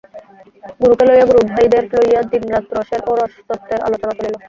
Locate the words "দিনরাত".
2.31-2.65